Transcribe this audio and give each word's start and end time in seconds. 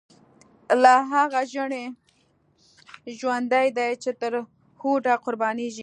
لا 0.83 0.95
هغه 1.13 1.39
ژڼۍ 1.53 1.85
ژوندۍ 3.19 3.67
دی، 3.77 3.89
چی 4.03 4.11
تر 4.19 4.33
هوډه 4.81 5.13
قربانیږی 5.25 5.79